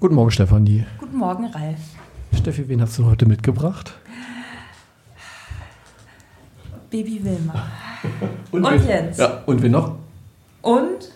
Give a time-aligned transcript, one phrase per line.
[0.00, 0.86] Guten Morgen, Stefanie.
[0.98, 1.78] Guten Morgen, Ralf.
[2.34, 3.92] Steffi, wen hast du heute mitgebracht?
[6.88, 7.66] Baby Wilma.
[8.50, 9.18] Und, Und Jens.
[9.18, 9.96] Ja, und wen noch?
[10.62, 11.12] Und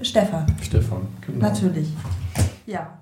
[0.00, 1.06] Stefan, Stefan.
[1.20, 1.38] Genau.
[1.38, 1.88] natürlich.
[2.64, 2.96] Ja.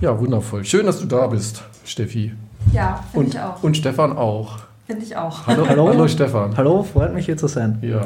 [0.00, 0.64] Ja, wundervoll.
[0.64, 2.32] Schön, dass du da bist, Steffi.
[2.72, 3.62] Ja, finde Und, ich auch.
[3.62, 4.58] und Stefan auch.
[4.86, 5.46] Finde ich auch.
[5.46, 5.88] Hallo, Hallo.
[5.88, 6.56] hallo Stefan.
[6.56, 7.78] Hallo, freut mich hier zu sein.
[7.82, 8.00] Ja,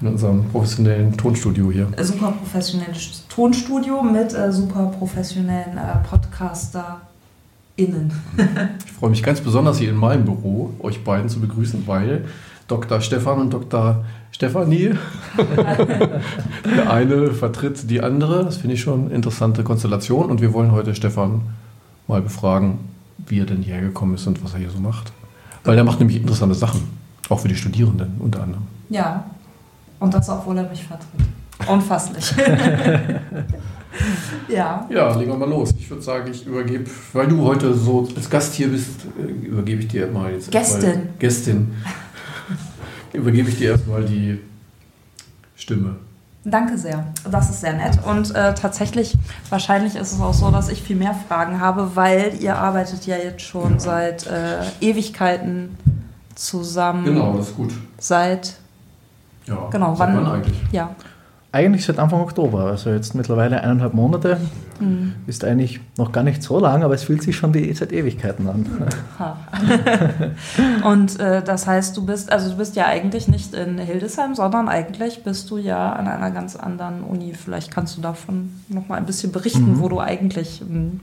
[0.00, 1.86] in unserem professionellen Tonstudio hier.
[2.02, 7.00] Super professionelles Tonstudio mit äh, super professionellen äh, PodcasterInnen.
[8.84, 12.24] Ich freue mich ganz besonders hier in meinem Büro, euch beiden zu begrüßen, weil
[12.68, 13.00] Dr.
[13.00, 14.04] Stefan und Dr.
[14.32, 14.94] Stefanie,
[16.64, 18.44] der eine vertritt die andere.
[18.44, 20.30] Das finde ich schon eine interessante Konstellation.
[20.30, 21.42] Und wir wollen heute Stefan
[22.06, 22.78] mal befragen,
[23.26, 25.12] wie er denn hierher gekommen ist und was er hier so macht.
[25.64, 26.82] Weil er macht nämlich interessante Sachen,
[27.28, 28.64] auch für die Studierenden unter anderem.
[28.88, 29.24] Ja.
[29.98, 31.08] Und das, obwohl er mich vertritt.
[31.66, 32.34] Unfasslich.
[34.48, 34.86] ja.
[34.90, 35.74] Ja, legen wir mal los.
[35.78, 39.80] Ich würde sagen, ich übergebe, weil du heute so als Gast hier bist, äh, übergebe
[39.80, 41.08] ich dir mal jetzt Gästin.
[41.18, 41.74] Gästin.
[43.16, 44.40] Übergebe ich dir erstmal die
[45.56, 45.96] Stimme.
[46.44, 47.04] Danke sehr.
[47.28, 47.98] Das ist sehr nett.
[48.06, 49.14] Und äh, tatsächlich,
[49.50, 53.16] wahrscheinlich ist es auch so, dass ich viel mehr Fragen habe, weil ihr arbeitet ja
[53.16, 55.76] jetzt schon seit äh, Ewigkeiten
[56.36, 57.04] zusammen.
[57.04, 57.72] Genau, das ist gut.
[57.98, 58.54] Seit,
[59.46, 60.56] Ja, Genau, seit wann- wann eigentlich?
[60.70, 60.94] ja.
[61.52, 64.38] Eigentlich seit Anfang Oktober, also jetzt mittlerweile eineinhalb Monate.
[64.78, 65.14] Mhm.
[65.26, 68.46] Ist eigentlich noch gar nicht so lang, aber es fühlt sich schon wie seit Ewigkeiten
[68.46, 68.66] an.
[70.84, 74.68] Und äh, das heißt, du bist, also du bist ja eigentlich nicht in Hildesheim, sondern
[74.68, 77.32] eigentlich bist du ja an einer ganz anderen Uni.
[77.32, 79.80] Vielleicht kannst du davon noch mal ein bisschen berichten, Mhm.
[79.80, 81.00] wo du eigentlich ähm,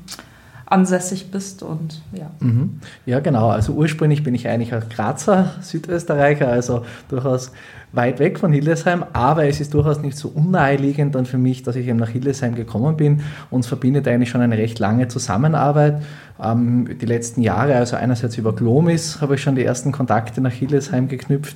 [0.66, 2.32] ansässig bist und ja.
[2.40, 2.80] Mhm.
[3.06, 3.50] Ja, genau.
[3.50, 7.52] Also ursprünglich bin ich eigentlich ein Grazer Südösterreicher, also durchaus
[7.94, 11.76] weit weg von Hildesheim, aber es ist durchaus nicht so unnaheliegend dann für mich, dass
[11.76, 13.22] ich eben nach Hildesheim gekommen bin.
[13.52, 16.02] Uns verbindet eigentlich schon eine recht lange Zusammenarbeit.
[16.42, 20.52] Ähm, die letzten Jahre, also einerseits über Glomis, habe ich schon die ersten Kontakte nach
[20.52, 21.56] Hildesheim geknüpft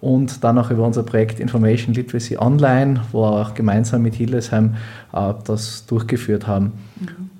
[0.00, 4.74] und dann auch über unser Projekt Information Literacy Online, wo wir auch gemeinsam mit Hildesheim
[5.14, 6.72] äh, das durchgeführt haben.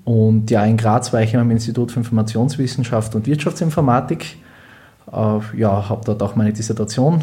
[0.09, 4.39] Und ja, in Graz war ich am Institut für Informationswissenschaft und Wirtschaftsinformatik.
[5.13, 7.23] Äh, ja, habe dort auch meine Dissertation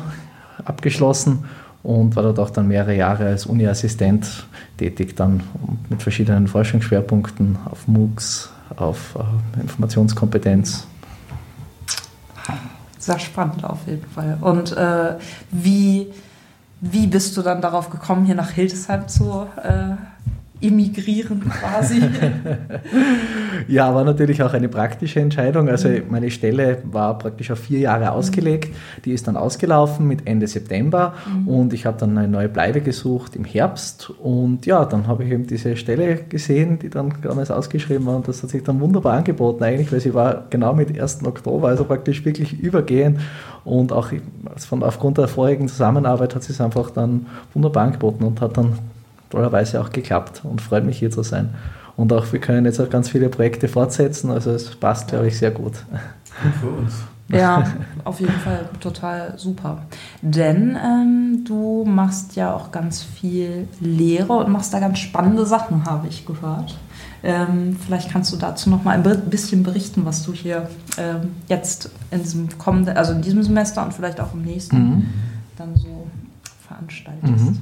[0.63, 1.45] abgeschlossen
[1.81, 4.45] und war dort auch dann mehrere Jahre als Uni-Assistent
[4.78, 5.41] tätig, dann
[5.90, 10.85] mit verschiedenen Forschungsschwerpunkten auf MOOCs, auf äh, Informationskompetenz.
[13.00, 14.38] Sehr spannend auf jeden Fall.
[14.41, 15.16] Und äh,
[15.50, 16.06] wie,
[16.81, 19.95] wie bist du dann darauf gekommen, hier nach Hildesheim zu äh,
[20.62, 22.02] emigrieren quasi?
[23.68, 25.70] Ja, war natürlich auch eine praktische Entscheidung.
[25.70, 28.76] Also meine Stelle war praktisch auf vier Jahre ausgelegt.
[29.06, 31.14] Die ist dann ausgelaufen mit Ende September
[31.46, 34.12] und ich habe dann eine neue Bleibe gesucht im Herbst.
[34.22, 38.28] Und ja, dann habe ich eben diese Stelle gesehen, die dann damals ausgeschrieben war und
[38.28, 41.26] das hat sich dann wunderbar angeboten eigentlich, weil sie war genau mit 1.
[41.26, 43.20] Oktober, also praktisch wirklich übergehend
[43.64, 44.12] und auch
[44.58, 48.74] von, aufgrund der vorigen Zusammenarbeit hat sie es einfach dann wunderbar angeboten und hat dann
[49.40, 51.50] tollerweise auch geklappt und freut mich hier zu sein.
[51.97, 55.38] Und auch wir können jetzt auch ganz viele Projekte fortsetzen, also es passt, glaube ich,
[55.38, 55.73] sehr gut.
[56.44, 56.94] Gut für uns.
[57.29, 57.63] ja,
[58.03, 59.84] auf jeden Fall total super.
[60.22, 65.85] Denn ähm, du machst ja auch ganz viel Lehre und machst da ganz spannende Sachen,
[65.85, 66.78] habe ich gehört.
[67.24, 71.31] Ähm, vielleicht kannst du dazu noch mal ein bi- bisschen berichten, was du hier ähm,
[71.47, 75.06] jetzt in diesem kommenden, also in diesem Semester und vielleicht auch im nächsten Mhm.
[75.57, 76.06] dann so
[76.68, 77.45] veranstaltest.
[77.45, 77.57] Mhm.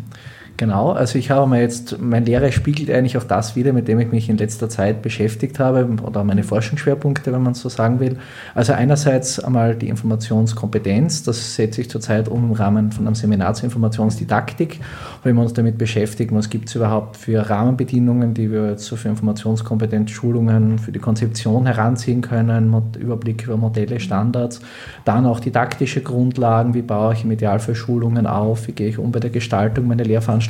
[0.56, 4.00] Genau, also ich habe mir jetzt, meine Lehre spiegelt eigentlich auch das wieder, mit dem
[4.00, 8.18] ich mich in letzter Zeit beschäftigt habe oder meine Forschungsschwerpunkte, wenn man so sagen will.
[8.54, 13.56] Also einerseits einmal die Informationskompetenz, das setze ich zurzeit um im Rahmen von einem Seminar
[13.56, 14.80] zur Informationsdidaktik,
[15.24, 18.96] wenn wir uns damit beschäftigen, was gibt es überhaupt für Rahmenbedingungen, die wir jetzt so
[18.96, 24.62] für Informationskompetenzschulungen, für die Konzeption heranziehen können, Überblick über Modelle, Standards,
[25.04, 29.12] dann auch didaktische Grundlagen, wie baue ich im Idealfall Schulungen auf, wie gehe ich um
[29.12, 30.43] bei der Gestaltung meiner Lehrveranstaltungsunterlagen,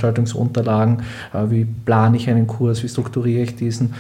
[1.33, 3.93] äh, wie plane ich einen Kurs, wie strukturiere ich diesen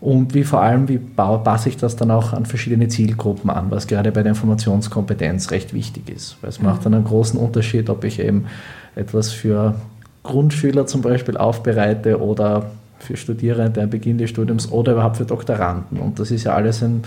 [0.00, 3.86] und wie vor allem, wie passe ich das dann auch an verschiedene Zielgruppen an, was
[3.86, 6.36] gerade bei der Informationskompetenz recht wichtig ist.
[6.40, 8.46] Weil es macht dann einen großen Unterschied, ob ich eben
[8.94, 9.74] etwas für
[10.22, 15.98] Grundschüler zum Beispiel aufbereite oder für Studierende am Beginn des Studiums oder überhaupt für Doktoranden.
[15.98, 17.02] Und das ist ja alles ein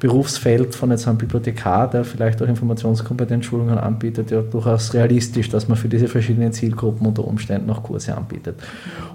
[0.00, 5.76] Berufsfeld von jetzt einem Bibliothekar, der vielleicht auch Informationskompetenzschulungen anbietet, ja durchaus realistisch, dass man
[5.76, 8.60] für diese verschiedenen Zielgruppen unter Umständen auch Kurse anbietet.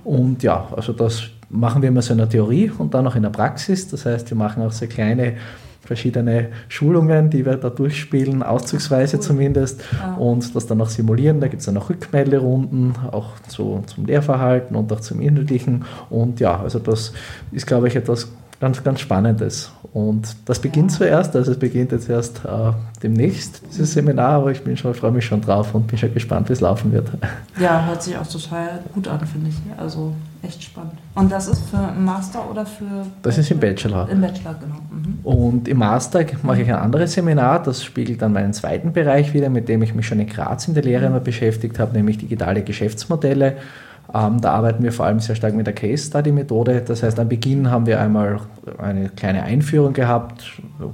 [0.04, 3.24] Und ja, also das machen wir immer so in der Theorie und dann auch in
[3.24, 3.88] der Praxis.
[3.88, 5.36] Das heißt, wir machen auch sehr kleine
[5.86, 9.24] verschiedene Schulungen, die wir da durchspielen, auszugsweise cool.
[9.24, 10.16] zumindest, ja.
[10.16, 11.40] und das dann auch simulieren.
[11.40, 15.86] Da gibt es dann auch Rückmelderunden, auch zu, zum Lehrverhalten und auch zum Inhaltlichen.
[16.10, 17.14] Und ja, also das
[17.52, 19.72] ist, glaube ich, etwas ganz, ganz Spannendes.
[19.94, 22.72] Und das beginnt zuerst, also es beginnt jetzt erst äh,
[23.04, 26.50] demnächst, dieses Seminar, aber ich bin schon, freue mich schon drauf und bin schon gespannt,
[26.50, 27.12] wie es laufen wird.
[27.60, 29.56] Ja, hört sich auch total gut an, finde ich.
[29.78, 30.94] Also echt spannend.
[31.14, 33.06] Und das ist für Master oder für.
[33.22, 34.10] Das ist im Bachelor.
[34.10, 34.80] Im Bachelor, genau.
[34.90, 35.20] Mhm.
[35.24, 39.50] Und im Master mache ich ein anderes Seminar, das spiegelt dann meinen zweiten Bereich wieder,
[39.50, 42.64] mit dem ich mich schon in Graz in der Lehre immer beschäftigt habe, nämlich digitale
[42.64, 43.58] Geschäftsmodelle.
[44.14, 46.84] Ähm, da arbeiten wir vor allem sehr stark mit der Case Study Methode.
[46.86, 48.42] Das heißt, am Beginn haben wir einmal
[48.78, 50.44] eine kleine Einführung gehabt,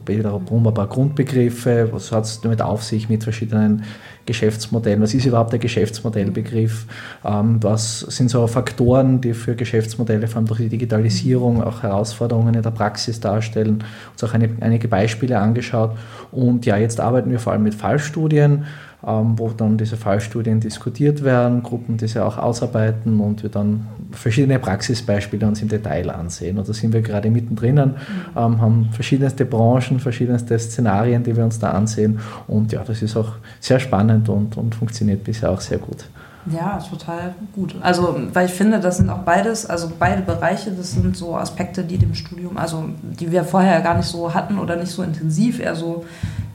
[0.05, 3.83] wiederum ein paar Grundbegriffe, was hat es damit auf sich mit verschiedenen
[4.25, 6.85] Geschäftsmodellen, was ist überhaupt der Geschäftsmodellbegriff,
[7.25, 12.53] ähm, was sind so Faktoren, die für Geschäftsmodelle, vor allem durch die Digitalisierung, auch Herausforderungen
[12.53, 15.97] in der Praxis darstellen, uns auch eine, einige Beispiele angeschaut.
[16.31, 18.65] Und ja, jetzt arbeiten wir vor allem mit Fallstudien
[19.01, 25.47] wo dann diese Fallstudien diskutiert werden, Gruppen diese auch ausarbeiten und wir dann verschiedene Praxisbeispiele
[25.47, 26.57] uns im Detail ansehen.
[26.57, 31.59] Und da sind wir gerade mittendrin, ähm, haben verschiedenste Branchen, verschiedenste Szenarien, die wir uns
[31.59, 32.19] da ansehen.
[32.47, 36.05] Und ja, das ist auch sehr spannend und, und funktioniert bisher auch sehr gut.
[36.51, 37.75] Ja, total gut.
[37.81, 41.83] Also, weil ich finde, das sind auch beides, also beide Bereiche, das sind so Aspekte,
[41.83, 45.59] die dem Studium, also die wir vorher gar nicht so hatten oder nicht so intensiv,
[45.59, 46.05] eher so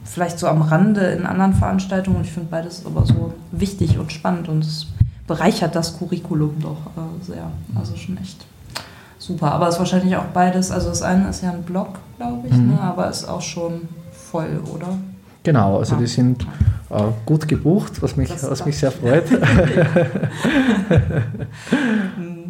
[0.05, 2.17] vielleicht so am Rande in anderen Veranstaltungen.
[2.17, 4.87] Und ich finde beides aber so wichtig und spannend und es
[5.27, 7.51] bereichert das Curriculum doch äh, sehr.
[7.75, 8.45] Also schon echt
[9.17, 9.51] super.
[9.51, 10.71] Aber es ist wahrscheinlich auch beides.
[10.71, 12.73] Also das eine ist ja ein Blog, glaube ich, mhm.
[12.73, 12.81] ne?
[12.81, 14.97] aber ist auch schon voll, oder?
[15.43, 16.01] Genau, also ja.
[16.01, 16.47] die sind
[16.89, 19.25] äh, gut gebucht, was mich, was mich sehr freut.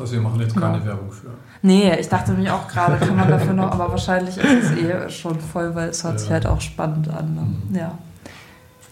[0.00, 0.86] Das heißt, wir machen jetzt keine ja.
[0.86, 1.28] Werbung für.
[1.60, 5.10] Nee, ich dachte mich auch gerade, kann man dafür noch, aber wahrscheinlich ist es eh
[5.10, 6.18] schon voll, weil es hört ja.
[6.18, 7.34] sich halt auch spannend an.
[7.34, 7.40] Ne?
[7.42, 7.76] Mhm.
[7.76, 7.98] Ja.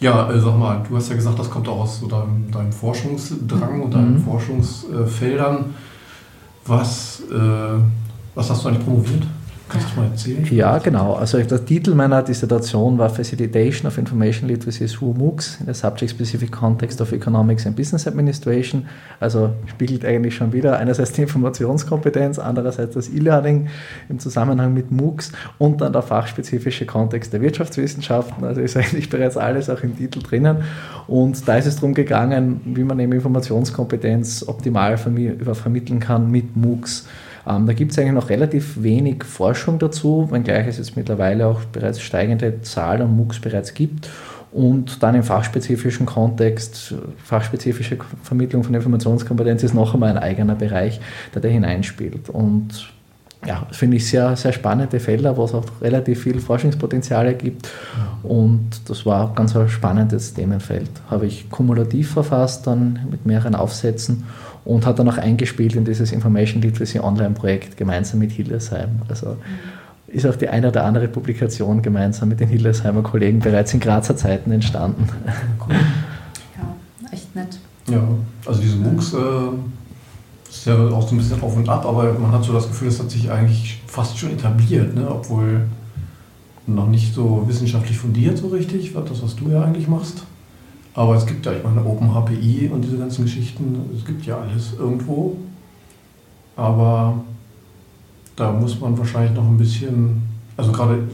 [0.00, 2.72] Ja, äh, sag mal, du hast ja gesagt, das kommt auch aus so deinem, deinem
[2.72, 4.22] Forschungsdrang und deinen mhm.
[4.22, 5.74] Forschungsfeldern.
[6.66, 7.80] Was, äh,
[8.34, 9.26] was hast du eigentlich promoviert?
[9.68, 10.46] Kannst du mal erzählen?
[10.50, 11.14] Ja, genau.
[11.14, 16.50] Also der Titel meiner Dissertation war Facilitation of Information Literacy through MOOCs in the Subject-Specific
[16.50, 18.86] Context of Economics and Business Administration.
[19.20, 23.68] Also spiegelt eigentlich schon wieder einerseits die Informationskompetenz, andererseits das E-Learning
[24.08, 28.44] im Zusammenhang mit MOOCs und dann der fachspezifische Kontext der Wirtschaftswissenschaften.
[28.44, 30.58] Also ist eigentlich bereits alles auch im Titel drinnen.
[31.06, 37.06] Und da ist es darum gegangen, wie man eben Informationskompetenz optimal vermitteln kann mit MOOCs.
[37.48, 41.60] Ähm, da gibt es eigentlich noch relativ wenig Forschung dazu, wenngleich es jetzt mittlerweile auch
[41.64, 44.10] bereits steigende Zahlen an MOOCs bereits gibt.
[44.50, 51.00] Und dann im fachspezifischen Kontext, fachspezifische Vermittlung von Informationskompetenz ist noch einmal ein eigener Bereich,
[51.34, 52.30] der da hineinspielt.
[52.30, 52.90] Und
[53.46, 57.68] ja, finde ich sehr, sehr spannende Felder, wo es auch relativ viel Forschungspotenziale gibt.
[58.22, 60.90] Und das war ganz ein spannendes Themenfeld.
[61.08, 64.24] Habe ich kumulativ verfasst, dann mit mehreren Aufsätzen
[64.68, 69.00] und hat dann auch eingespielt in dieses Information Literacy Online Projekt gemeinsam mit Hildesheim.
[69.08, 69.36] Also mhm.
[70.08, 74.14] ist auch die eine oder andere Publikation gemeinsam mit den Hildesheimer Kollegen bereits in Grazer
[74.14, 75.08] Zeiten entstanden.
[75.66, 75.74] Cool.
[75.74, 77.58] Ja, echt nett.
[77.88, 78.02] Ja,
[78.44, 79.18] also diese MOOCs äh,
[80.50, 82.88] ist ja auch so ein bisschen auf und ab, aber man hat so das Gefühl,
[82.88, 85.10] es hat sich eigentlich fast schon etabliert, ne?
[85.10, 85.62] obwohl
[86.66, 90.24] noch nicht so wissenschaftlich fundiert so richtig, das, was du ja eigentlich machst.
[90.98, 94.72] Aber es gibt ja, ich meine, OpenHPI und diese ganzen Geschichten, es gibt ja alles
[94.76, 95.36] irgendwo.
[96.56, 97.20] Aber
[98.34, 100.20] da muss man wahrscheinlich noch ein bisschen,
[100.56, 101.04] also gerade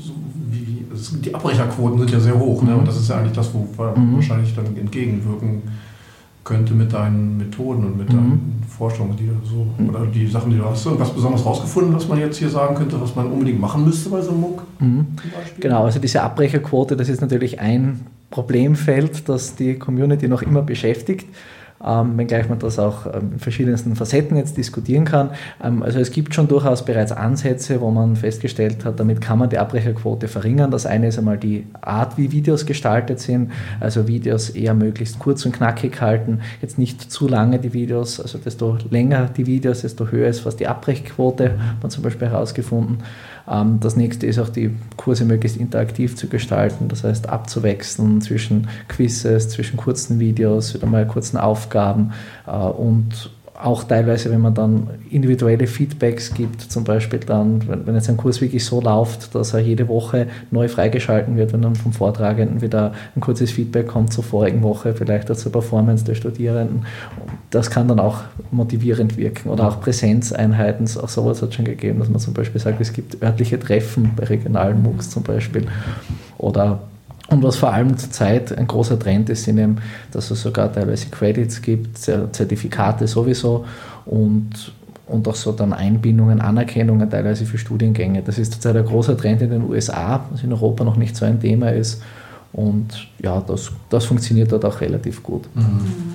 [0.00, 0.12] so
[0.50, 0.84] wie,
[1.20, 2.76] die Abbrecherquoten sind ja sehr hoch, ne?
[2.76, 4.14] und das ist ja eigentlich das, wo man mhm.
[4.14, 5.62] wahrscheinlich dann entgegenwirken
[6.44, 8.16] könnte mit deinen Methoden und mit mhm.
[8.16, 9.88] deinen Forschungen, die du so, mhm.
[9.88, 10.86] oder die Sachen, die du hast.
[10.86, 14.20] Irgendwas besonders rausgefunden, was man jetzt hier sagen könnte, was man unbedingt machen müsste bei
[14.22, 14.62] so einem MOOC?
[14.78, 15.06] Mhm.
[15.58, 21.28] Genau, also diese Abbrecherquote, das ist natürlich ein Problemfeld, das die Community noch immer beschäftigt
[21.84, 25.30] ähm, wenngleich man das auch ähm, in verschiedensten Facetten jetzt diskutieren kann.
[25.62, 29.50] Ähm, also es gibt schon durchaus bereits Ansätze, wo man festgestellt hat, damit kann man
[29.50, 30.70] die Abbrecherquote verringern.
[30.70, 35.44] Das eine ist einmal die Art, wie Videos gestaltet sind, also Videos eher möglichst kurz
[35.44, 40.08] und knackig halten, jetzt nicht zu lange die Videos, also desto länger die Videos, desto
[40.08, 42.98] höher ist fast die Abbrecherquote, hat man zum Beispiel herausgefunden.
[43.50, 48.68] Ähm, das nächste ist auch die Kurse möglichst interaktiv zu gestalten, das heißt abzuwechseln zwischen
[48.88, 52.12] Quizzes, zwischen kurzen Videos, wieder mal kurzen Aufgaben
[52.46, 53.30] äh, und
[53.60, 58.40] auch teilweise, wenn man dann individuelle Feedbacks gibt, zum Beispiel dann, wenn, jetzt ein Kurs
[58.40, 62.92] wirklich so läuft, dass er jede Woche neu freigeschalten wird, wenn dann vom Vortragenden wieder
[63.14, 66.84] ein kurzes Feedback kommt zur vorigen Woche, vielleicht auch zur Performance der Studierenden.
[67.50, 69.50] Das kann dann auch motivierend wirken.
[69.50, 72.92] Oder auch Präsenzeinheiten, auch sowas hat es schon gegeben, dass man zum Beispiel sagt, es
[72.92, 75.66] gibt örtliche Treffen bei regionalen MOOCs zum Beispiel.
[76.38, 76.80] Oder
[77.28, 79.78] und was vor allem zurzeit ein großer Trend ist, sind eben,
[80.12, 83.64] dass es sogar teilweise Credits gibt, Zertifikate sowieso
[84.04, 84.72] und,
[85.06, 88.22] und auch so dann Einbindungen, Anerkennungen teilweise für Studiengänge.
[88.22, 91.24] Das ist zurzeit ein großer Trend in den USA, was in Europa noch nicht so
[91.24, 92.02] ein Thema ist.
[92.52, 95.48] Und ja, das, das funktioniert dort auch relativ gut.
[95.54, 96.13] Mhm.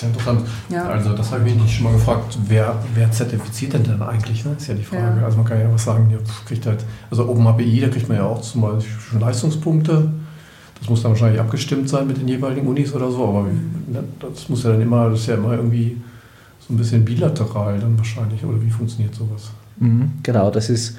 [0.00, 0.48] Das ist ja interessant.
[0.68, 0.88] Ja.
[0.88, 4.44] Also das habe ich mich schon mal gefragt, wer, wer zertifiziert denn dann eigentlich?
[4.44, 4.54] Ne?
[4.56, 5.18] Ist ja die Frage.
[5.20, 5.24] Ja.
[5.24, 8.24] Also man kann ja was sagen, ja, kriegt halt, also OpenAPI, da kriegt man ja
[8.24, 10.08] auch zum Beispiel schon Leistungspunkte.
[10.78, 13.70] Das muss dann wahrscheinlich abgestimmt sein mit den jeweiligen Unis oder so, aber Mhm.
[13.92, 16.00] ne, das muss ja dann immer, das ist ja immer irgendwie
[16.60, 19.50] so ein bisschen bilateral dann wahrscheinlich, oder wie funktioniert sowas?
[19.78, 20.96] Mhm, genau, das ist,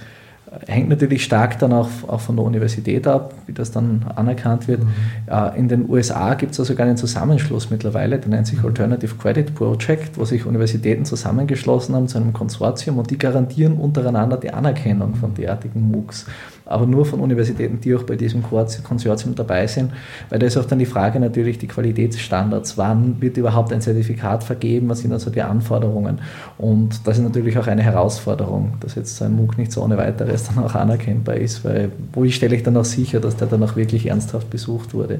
[0.67, 4.81] hängt natürlich stark dann auch, auch von der Universität ab, wie das dann anerkannt wird.
[5.27, 9.15] Äh, In den USA gibt es da sogar einen Zusammenschluss mittlerweile, der nennt sich Alternative
[9.15, 14.51] Credit Project, wo sich Universitäten zusammengeschlossen haben zu einem Konsortium und die garantieren untereinander die
[14.51, 16.25] Anerkennung von derartigen MOOCs.
[16.69, 19.91] Aber nur von Universitäten, die auch bei diesem Konsortium dabei sind,
[20.29, 22.77] weil da ist auch dann die Frage natürlich die Qualitätsstandards.
[22.77, 24.88] Wann wird überhaupt ein Zertifikat vergeben?
[24.89, 26.19] Was sind also die Anforderungen?
[26.57, 29.97] Und das ist natürlich auch eine Herausforderung, dass jetzt so ein MOOC nicht so ohne
[29.97, 33.63] weiteres dann auch anerkennbar ist, weil wo stelle ich dann auch sicher, dass der dann
[33.63, 35.19] auch wirklich ernsthaft besucht wurde?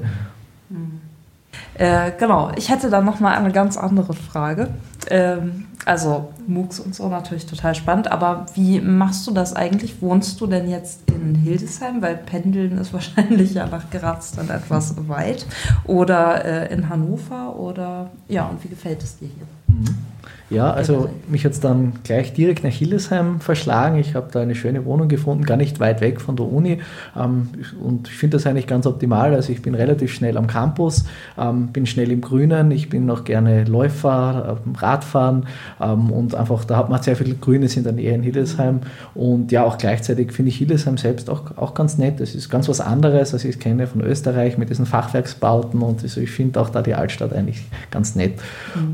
[1.74, 4.68] Äh, genau, ich hätte dann nochmal eine ganz andere Frage.
[5.08, 10.02] Ähm, also MOOCs und so natürlich total spannend, aber wie machst du das eigentlich?
[10.02, 12.02] Wohnst du denn jetzt in Hildesheim?
[12.02, 15.46] Weil Pendeln ist wahrscheinlich ja nach Graz dann etwas weit.
[15.84, 17.56] Oder äh, in Hannover?
[17.56, 19.46] Oder ja, und wie gefällt es dir hier?
[20.50, 23.98] Ja, also mich hat es dann gleich direkt nach Hildesheim verschlagen.
[23.98, 26.80] Ich habe da eine schöne Wohnung gefunden, gar nicht weit weg von der Uni.
[27.16, 29.32] Ähm, und ich finde das eigentlich ganz optimal.
[29.32, 31.04] Also ich bin relativ schnell am Campus,
[31.38, 35.46] ähm, bin schnell im Grünen, ich bin noch gerne Läufer, ähm, Radfahren
[35.78, 38.80] und einfach, da hat man sehr viele Grünes in der Nähe in Hildesheim.
[39.14, 42.18] Und ja, auch gleichzeitig finde ich Hildesheim selbst auch, auch ganz nett.
[42.18, 45.80] Das ist ganz was anderes, als ich es kenne von Österreich mit diesen Fachwerksbauten.
[45.80, 48.34] Und also ich finde auch da die Altstadt eigentlich ganz nett.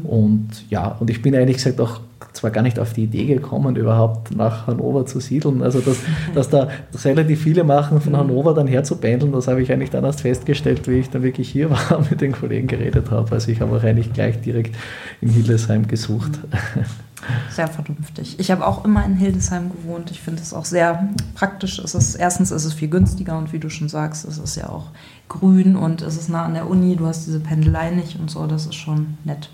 [0.04, 2.00] Und ja, und ich bin ehrlich gesagt auch
[2.32, 5.62] zwar gar nicht auf die Idee gekommen, überhaupt nach Hannover zu siedeln.
[5.62, 5.98] Also, dass,
[6.34, 6.68] dass da
[7.04, 10.20] relativ viele machen, von Hannover dann her zu pendeln, das habe ich eigentlich dann erst
[10.20, 13.32] festgestellt, wie ich dann wirklich hier war und mit den Kollegen geredet habe.
[13.32, 14.76] Also, ich habe auch eigentlich gleich direkt
[15.20, 16.32] in Hildesheim gesucht.
[17.50, 18.38] Sehr vernünftig.
[18.38, 20.10] Ich habe auch immer in Hildesheim gewohnt.
[20.10, 21.78] Ich finde es auch sehr praktisch.
[21.78, 24.68] Es ist, erstens ist es viel günstiger und wie du schon sagst, es ist ja
[24.68, 24.90] auch
[25.28, 26.94] grün und es ist nah an der Uni.
[26.94, 28.46] Du hast diese Pendelei nicht und so.
[28.46, 29.48] Das ist schon nett.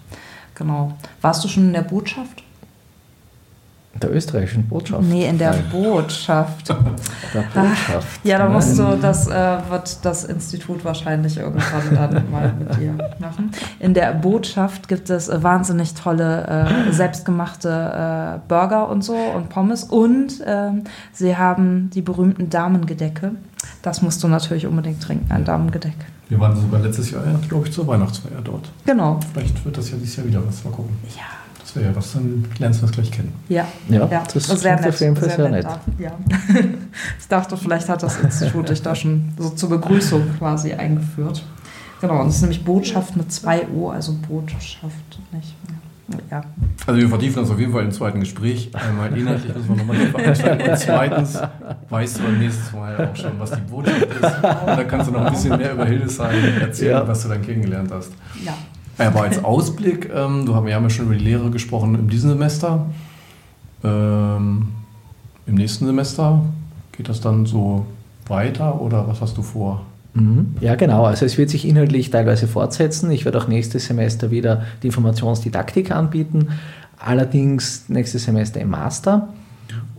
[0.62, 0.92] Genau.
[1.21, 2.45] Warst du schon in der Botschaft?
[3.95, 5.02] In der österreichischen Botschaft.
[5.02, 6.69] Nee, in der Botschaft.
[7.35, 8.21] Der Botschaft.
[8.25, 8.92] Ja, da musst Nein.
[8.92, 13.50] du, das äh, wird das Institut wahrscheinlich irgendwann dann mal mit dir machen.
[13.81, 16.47] In der Botschaft gibt es äh, wahnsinnig tolle,
[16.88, 19.85] äh, selbstgemachte äh, Burger und so und Pommes.
[19.85, 23.33] Und ähm, sie haben die berühmten Damengedecke.
[23.83, 25.97] Das musst du natürlich unbedingt trinken, ein Damengedeck.
[26.29, 28.71] Wir waren sogar letztes Jahr, glaube ich, zur Weihnachtsfeier dort.
[28.87, 29.21] Genau.
[29.33, 30.64] Vielleicht wird das ja dieses Jahr wieder was.
[30.64, 30.97] Mal gucken.
[31.14, 31.23] Ja.
[31.61, 33.33] Das wäre ja was, dann lernst du das gleich kennen.
[33.49, 34.23] Ja, Ja, ja.
[34.33, 35.64] das war klingt auf jeden Fall sehr nett.
[35.64, 35.81] da.
[35.99, 36.12] Ja.
[37.19, 41.45] ich dachte, vielleicht hat das Institut dich da schon so zur Begrüßung quasi eingeführt.
[42.00, 45.55] Genau, und das ist nämlich Botschaft mit zwei O, also Botschaft nicht.
[45.69, 45.75] Ja.
[46.87, 48.71] Also wir vertiefen das auf jeden Fall im zweiten Gespräch.
[48.75, 50.71] Einmal inhaltlich müssen wir nochmal tiefer einsteigen.
[50.71, 51.38] Und zweitens
[51.90, 54.23] weißt du beim nächsten Mal auch schon, was die Botschaft ist.
[54.23, 57.09] Und dann kannst du noch ein bisschen mehr über Hildesheim erzählen, Ja.
[57.09, 58.12] was du dann kennengelernt hast.
[58.45, 58.54] ja.
[58.99, 62.09] Aber als Ausblick, ähm, du haben, wir haben ja schon über die Lehre gesprochen in
[62.09, 62.87] diesem Semester.
[63.83, 64.69] Ähm,
[65.47, 66.42] Im nächsten Semester
[66.92, 67.87] geht das dann so
[68.28, 69.83] weiter oder was hast du vor?
[70.14, 70.57] Mhm.
[70.61, 71.04] Ja, genau.
[71.04, 73.11] Also es wird sich inhaltlich teilweise fortsetzen.
[73.11, 76.49] Ich werde auch nächstes Semester wieder die Informationsdidaktik anbieten,
[76.99, 79.28] allerdings nächstes Semester im Master.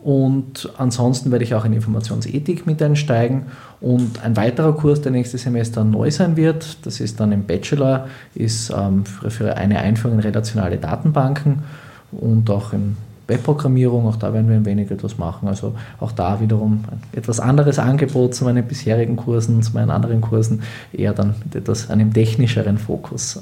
[0.03, 3.43] Und ansonsten werde ich auch in Informationsethik mit einsteigen.
[3.79, 8.07] Und ein weiterer Kurs, der nächstes Semester neu sein wird, das ist dann im Bachelor,
[8.35, 11.63] ist ähm, für, eine Einführung in relationale Datenbanken
[12.11, 15.47] und auch in Webprogrammierung, auch da werden wir ein wenig etwas machen.
[15.47, 20.21] Also auch da wiederum ein etwas anderes Angebot zu meinen bisherigen Kursen, zu meinen anderen
[20.21, 20.61] Kursen,
[20.91, 23.41] eher dann mit etwas einem technischeren Fokus.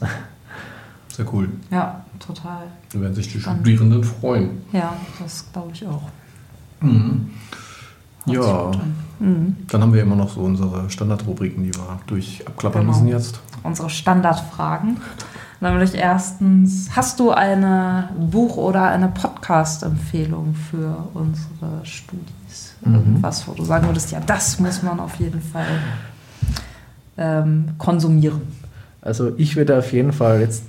[1.09, 1.49] Sehr cool.
[1.71, 2.63] ja, total.
[2.93, 3.61] Da werden sich die Spannend.
[3.61, 4.49] Studierenden freuen.
[4.71, 6.03] Ja, das glaube ich auch.
[6.79, 7.31] Mhm.
[8.25, 8.71] Ja.
[9.19, 9.55] Mhm.
[9.67, 12.93] dann haben wir immer noch so unsere Standardrubriken, die wir durch abklappern Genau.
[12.93, 13.39] müssen jetzt.
[13.63, 14.97] Unsere Standardfragen.
[15.61, 22.75] Nämlich erstens, hast du eine Buch- oder eine Podcast-Empfehlung für unsere Studis?
[22.83, 22.95] Mhm.
[22.95, 25.67] Irgendwas, wo du sagen würdest, ja, das muss man auf jeden Fall
[27.15, 28.41] ähm, konsumieren.
[29.01, 30.63] Also ich würde auf jeden Fall jetzt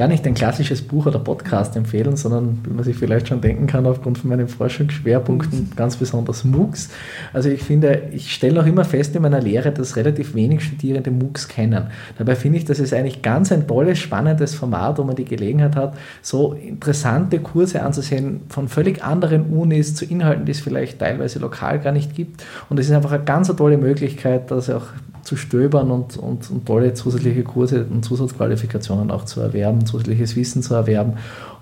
[0.00, 3.66] gar nicht ein klassisches Buch oder Podcast empfehlen, sondern wie man sich vielleicht schon denken
[3.66, 6.88] kann, aufgrund von meinen Forschungsschwerpunkten ganz besonders MOOCs.
[7.34, 11.10] Also ich finde, ich stelle noch immer fest in meiner Lehre, dass relativ wenig Studierende
[11.10, 11.88] MOOCs kennen.
[12.16, 15.76] Dabei finde ich, das ist eigentlich ganz ein tolles, spannendes Format, wo man die Gelegenheit
[15.76, 21.40] hat, so interessante Kurse anzusehen von völlig anderen Unis zu Inhalten, die es vielleicht teilweise
[21.40, 22.42] lokal gar nicht gibt.
[22.70, 24.86] Und es ist einfach eine ganz tolle Möglichkeit, dass auch
[25.30, 30.60] zu stöbern und, und, und, tolle zusätzliche Kurse und Zusatzqualifikationen auch zu erwerben, zusätzliches Wissen
[30.60, 31.12] zu erwerben.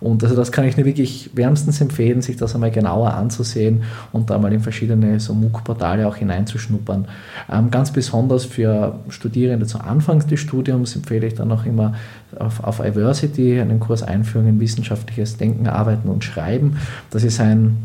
[0.00, 4.30] Und also das kann ich nur wirklich wärmstens empfehlen, sich das einmal genauer anzusehen und
[4.30, 7.08] da mal in verschiedene so MOOC-Portale auch hineinzuschnuppern.
[7.52, 11.92] Ähm, ganz besonders für Studierende zu Anfang des Studiums empfehle ich dann auch immer
[12.38, 16.78] auf, auf Iversity einen Kurs Einführung in wissenschaftliches Denken, Arbeiten und Schreiben.
[17.10, 17.76] Das ist ein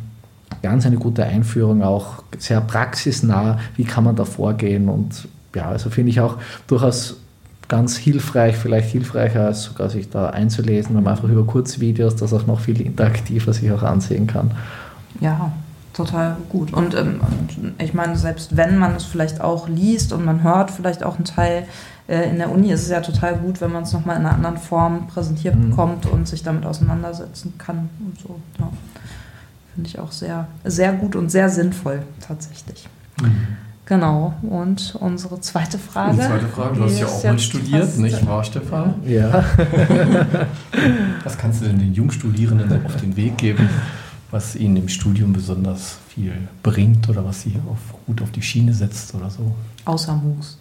[0.61, 5.89] ganz eine gute Einführung, auch sehr praxisnah, wie kann man da vorgehen und ja, also
[5.89, 7.17] finde ich auch durchaus
[7.67, 12.33] ganz hilfreich, vielleicht hilfreicher als sogar sich da einzulesen, wenn man einfach über Kurzvideos das
[12.33, 14.51] auch noch viel interaktiver sich auch ansehen kann.
[15.19, 15.51] Ja,
[15.93, 16.73] total gut.
[16.73, 17.21] Und ähm,
[17.79, 21.25] ich meine, selbst wenn man es vielleicht auch liest und man hört vielleicht auch einen
[21.25, 21.65] Teil
[22.07, 24.35] äh, in der Uni, ist es ja total gut, wenn man es nochmal in einer
[24.35, 25.69] anderen Form präsentiert mhm.
[25.69, 28.39] bekommt und sich damit auseinandersetzen kann und so.
[28.59, 28.69] Ja.
[29.73, 32.87] Finde ich auch sehr, sehr gut und sehr sinnvoll tatsächlich.
[33.21, 33.47] Mhm.
[33.85, 34.33] Genau.
[34.43, 36.13] Und unsere zweite Frage.
[36.13, 38.95] Die zweite Frage, du hast ja auch mal studiert, nicht wahr, Stefan?
[39.05, 39.43] Ja.
[41.23, 43.67] was kannst du denn den Jungstudierenden auf den Weg geben,
[44.31, 48.73] was ihnen im Studium besonders viel bringt oder was sie auf, gut auf die Schiene
[48.73, 49.53] setzt oder so?
[49.83, 50.59] Außer Moos.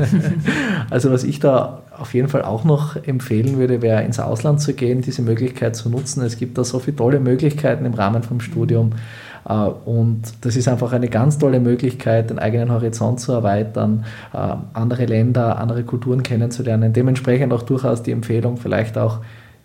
[0.90, 4.74] also was ich da auf jeden Fall auch noch empfehlen würde, wäre ins Ausland zu
[4.74, 6.22] gehen, diese Möglichkeit zu nutzen.
[6.24, 8.88] Es gibt da so viele tolle Möglichkeiten im Rahmen vom Studium.
[8.88, 8.94] Mhm
[9.50, 15.06] und das ist einfach eine ganz tolle Möglichkeit, den eigenen Horizont zu erweitern, äh, andere
[15.06, 16.92] Länder, andere Kulturen kennenzulernen.
[16.92, 19.18] Dementsprechend auch durchaus die Empfehlung, vielleicht auch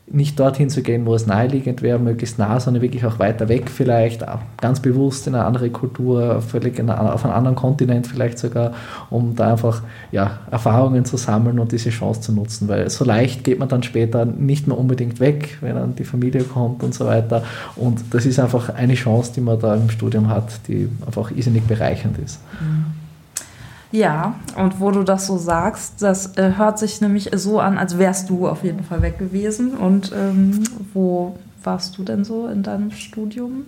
[0.10, 3.70] nicht dorthin zu gehen, wo es naheliegend wäre, möglichst nah, sondern wirklich auch weiter weg
[3.70, 4.24] vielleicht,
[4.62, 8.72] ganz bewusst in eine andere Kultur, völlig auf einem anderen Kontinent vielleicht sogar,
[9.10, 13.43] um da einfach ja, Erfahrungen zu sammeln und diese Chance zu nutzen, weil so leicht
[13.43, 17.06] geht man dann später nicht mehr unbedingt weg, wenn dann die Familie kommt und so
[17.06, 17.43] weiter
[17.76, 21.63] und das ist einfach eine Chance, die man da im Studium hat, die einfach irrsinnig
[21.63, 22.39] bereichernd ist.
[22.62, 23.07] Mhm.
[23.91, 27.97] Ja, und wo du das so sagst, das äh, hört sich nämlich so an, als
[27.97, 29.76] wärst du auf jeden Fall weg gewesen.
[29.76, 33.63] Und ähm, wo warst du denn so in deinem Studium?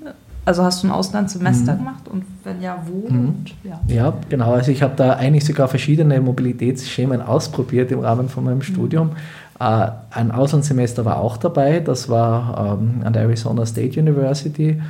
[0.46, 1.78] Also hast du ein Auslandssemester mhm.
[1.78, 3.10] gemacht und wenn ja, wo?
[3.10, 3.28] Mhm.
[3.28, 3.80] Und, ja.
[3.88, 4.14] ja.
[4.30, 4.54] genau.
[4.54, 8.64] Also ich habe da eigentlich sogar verschiedene Mobilitätsschemen ausprobiert im Rahmen von meinem mhm.
[8.64, 9.12] Studium.
[9.60, 14.74] Äh, ein Auslandssemester war auch dabei, das war ähm, an der Arizona State University.
[14.74, 14.82] Mhm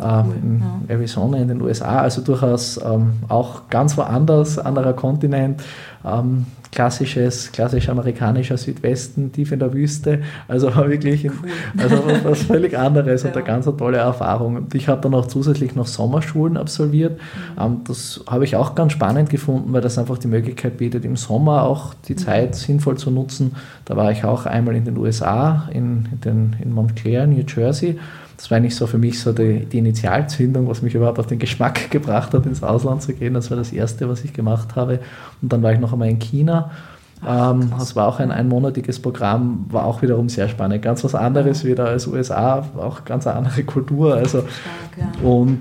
[0.00, 0.94] äh, in ja.
[0.94, 5.62] Arizona in den USA, also durchaus ähm, auch ganz woanders, anderer Kontinent,
[6.04, 6.46] ähm,
[6.78, 11.50] klassisches, klassisch amerikanischer Südwesten, tief in der Wüste, also wirklich in, cool.
[11.76, 13.30] also was völlig anderes ja.
[13.30, 14.54] und eine ganz tolle Erfahrung.
[14.54, 17.18] Und ich habe dann auch zusätzlich noch Sommerschulen absolviert.
[17.18, 17.60] Mhm.
[17.60, 21.16] Ähm, das habe ich auch ganz spannend gefunden, weil das einfach die Möglichkeit bietet, im
[21.16, 22.18] Sommer auch die mhm.
[22.18, 23.56] Zeit sinnvoll zu nutzen.
[23.84, 27.98] Da war ich auch einmal in den USA, in, in, den, in Montclair, New Jersey
[28.38, 31.40] das war eigentlich so für mich so die, die, Initialzündung, was mich überhaupt auf den
[31.40, 33.34] Geschmack gebracht hat, ins Ausland zu gehen.
[33.34, 35.00] Das war das Erste, was ich gemacht habe.
[35.42, 36.70] Und dann war ich noch einmal in China.
[37.20, 40.82] Ach, ähm, das war auch ein einmonatiges Programm, war auch wiederum sehr spannend.
[40.82, 44.14] Ganz was anderes wieder als USA, auch ganz eine andere Kultur.
[44.14, 45.28] Also, Stark, ja.
[45.28, 45.58] Und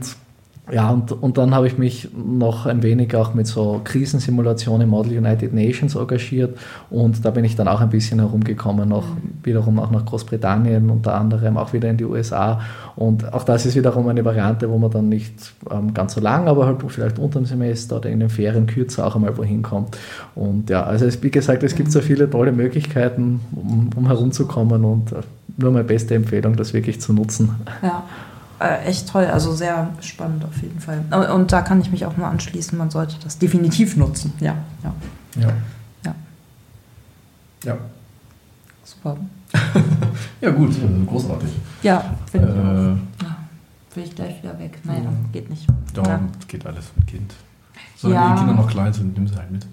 [0.72, 4.90] ja, und, und dann habe ich mich noch ein wenig auch mit so Krisensimulationen im
[4.90, 6.58] Model United Nations engagiert.
[6.90, 9.40] Und da bin ich dann auch ein bisschen herumgekommen, noch mhm.
[9.44, 12.60] wiederum auch nach Großbritannien unter anderem, auch wieder in die USA
[12.98, 16.48] und auch das ist wiederum eine Variante, wo man dann nicht ähm, ganz so lang,
[16.48, 19.96] aber halt vielleicht unter dem Semester oder in den Ferien kürzer auch einmal wohin kommt.
[20.34, 24.84] Und ja, also es, wie gesagt, es gibt so viele tolle Möglichkeiten, um, um herumzukommen.
[24.84, 25.18] Und äh,
[25.58, 27.56] nur meine beste Empfehlung, das wirklich zu nutzen.
[27.84, 28.04] Ja
[28.60, 31.04] äh, echt toll, also sehr spannend auf jeden Fall.
[31.34, 34.34] Und da kann ich mich auch nur anschließen, man sollte das definitiv nutzen.
[34.40, 34.94] Ja, ja.
[35.40, 35.50] Ja.
[36.06, 36.16] Ja.
[37.64, 37.78] ja.
[38.84, 39.18] Super.
[40.42, 40.76] ja, gut,
[41.08, 41.50] großartig.
[41.84, 43.28] Ja, finde äh, ich auch.
[43.28, 43.36] Ja,
[43.94, 44.80] will ich gleich wieder weg.
[44.84, 45.12] Naja, ja.
[45.32, 45.68] geht nicht.
[45.94, 46.20] Doch, ja.
[46.48, 47.34] geht alles mit Kind.
[47.96, 48.34] Solange ja.
[48.34, 49.66] die Kinder noch klein sind, nimm sie halt mit.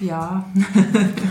[0.00, 0.44] Ja.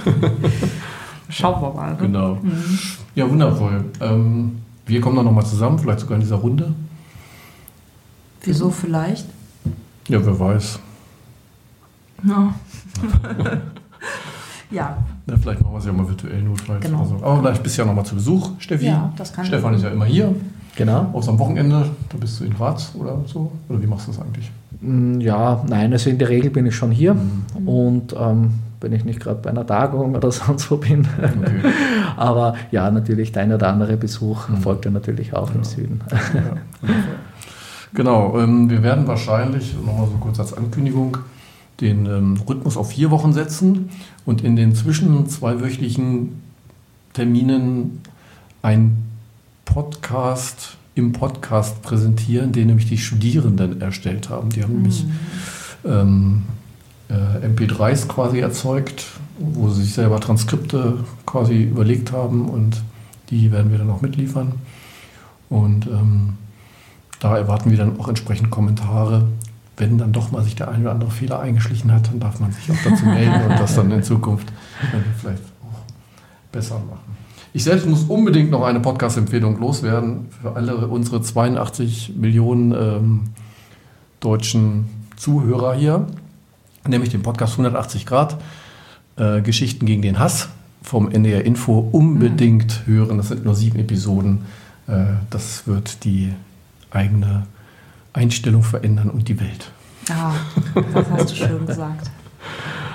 [1.29, 1.91] Schauen wir mal.
[1.91, 1.97] Ne?
[1.97, 2.35] Genau.
[2.35, 2.79] Mhm.
[3.15, 3.85] Ja, wundervoll.
[3.99, 6.73] Ähm, wir kommen dann nochmal zusammen, vielleicht sogar in dieser Runde.
[8.43, 9.25] Wieso vielleicht?
[10.08, 10.79] Ja, wer weiß.
[12.27, 12.53] Ja.
[14.71, 16.82] Ja, Na, vielleicht machen wir es ja mal virtuell notfalls.
[16.84, 17.06] Genau.
[17.06, 17.15] so.
[17.23, 18.88] Aber vielleicht bist du ja noch mal zu Besuch, Steffi.
[18.88, 20.34] Ja, das kann Stefan ist ja immer hier,
[20.75, 21.12] Genau.
[21.13, 21.91] außer am Wochenende.
[22.10, 23.51] Da bist du in Graz oder so.
[23.69, 24.49] Oder wie machst du das eigentlich?
[24.82, 27.13] Mm, Ja, nein, also in der Regel bin ich schon hier.
[27.13, 27.67] Mhm.
[27.67, 31.08] Und ähm, wenn ich nicht gerade bei einer Tagung oder sonst wo bin.
[31.21, 31.71] Okay.
[32.17, 34.58] Aber ja, natürlich, der eine oder andere Besuch Mhm.
[34.58, 36.01] folgt ja natürlich auch im Süden.
[36.12, 36.89] Ja,
[37.93, 41.17] genau, ähm, wir werden wahrscheinlich, nochmal so kurz als Ankündigung,
[41.82, 43.89] den ähm, Rhythmus auf vier Wochen setzen
[44.25, 46.41] und in den zwischen zweiwöchlichen
[47.13, 48.01] Terminen
[48.62, 49.03] ein
[49.65, 54.49] Podcast im Podcast präsentieren, den nämlich die Studierenden erstellt haben.
[54.49, 55.06] Die haben nämlich
[55.86, 56.43] ähm,
[57.10, 59.06] äh, MP3s quasi erzeugt,
[59.39, 62.82] wo sie sich selber Transkripte quasi überlegt haben und
[63.29, 64.53] die werden wir dann auch mitliefern.
[65.49, 66.34] Und ähm,
[67.23, 69.23] da erwarten wir dann auch entsprechend Kommentare.
[69.77, 72.51] Wenn dann doch mal sich der eine oder andere Fehler eingeschlichen hat, dann darf man
[72.51, 74.51] sich auch dazu melden und das dann in Zukunft
[75.21, 75.79] vielleicht auch
[76.51, 77.15] besser machen.
[77.53, 83.21] Ich selbst muss unbedingt noch eine Podcast-Empfehlung loswerden für alle unsere 82 Millionen ähm,
[84.19, 86.05] deutschen Zuhörer hier,
[86.86, 88.38] nämlich den Podcast 180 Grad,
[89.15, 90.49] äh, Geschichten gegen den Hass
[90.81, 93.15] vom NDR Info unbedingt hören.
[93.15, 94.39] Das sind nur sieben Episoden.
[94.88, 96.33] Äh, das wird die
[96.93, 97.43] eigene
[98.13, 99.71] Einstellung verändern und die Welt.
[100.12, 100.34] Ah,
[100.93, 102.12] das hast du schön gesagt.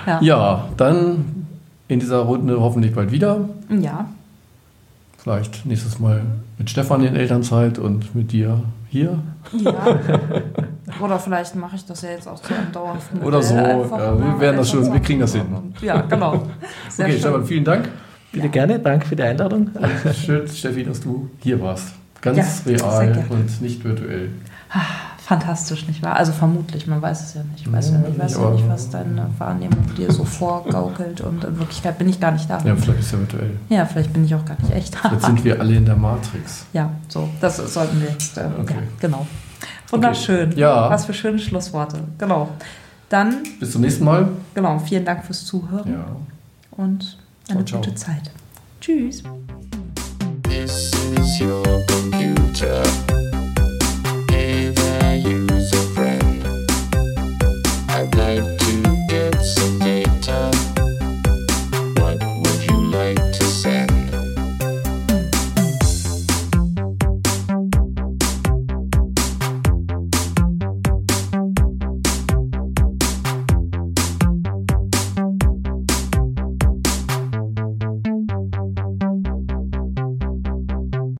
[0.05, 0.21] Ja.
[0.21, 1.45] Ja, dann
[1.87, 3.49] in dieser Runde hoffentlich bald wieder.
[3.69, 4.07] Ja.
[5.17, 6.21] Vielleicht nächstes Mal
[6.57, 9.19] mit Stefan in Elternzeit und mit dir hier.
[9.57, 9.99] ja.
[11.01, 13.77] Oder vielleicht mache ich das ja jetzt auch zu einem dauerhaften Oder so, ja,
[14.17, 15.73] wir werden das schon- wir kriegen das machen.
[15.81, 16.47] Ja, genau.
[16.89, 17.21] Sehr okay, schön.
[17.21, 17.89] Stefan, vielen Dank.
[18.31, 19.69] Bitte gerne, danke für die Einladung.
[20.13, 21.93] Schön, Steffi, dass du hier warst.
[22.21, 24.29] Ganz Ja, real und nicht virtuell.
[25.25, 26.15] Fantastisch, nicht wahr?
[26.15, 27.65] Also vermutlich, man weiß es ja nicht.
[27.65, 31.43] Ich weiß ja, Ja, nicht, weiß nicht, ja was deine Wahrnehmung dir so vorgaukelt und
[31.43, 32.59] in Wirklichkeit bin ich gar nicht da.
[32.63, 33.51] Ja, vielleicht ist er virtuell.
[33.69, 35.11] Ja, vielleicht bin ich auch gar nicht echt da.
[35.11, 36.65] Jetzt sind wir alle in der Matrix.
[36.73, 38.37] Ja, so, das sollten wir jetzt.
[38.37, 38.73] Äh, Okay.
[38.75, 39.27] Ja, genau.
[39.91, 40.51] Wunderschön.
[40.57, 40.89] Ja.
[40.89, 41.99] Was für schöne Schlussworte.
[42.17, 42.49] Genau.
[43.09, 44.29] Dann, Bis zum nächsten Mal.
[44.53, 46.05] genau, vielen Dank fürs Zuhören Ja.
[46.71, 47.17] und
[47.49, 47.81] eine Ciao, ciao.
[47.81, 48.31] gute Zeit.
[48.81, 49.23] Tschüss.
[50.59, 53.18] This is your computer.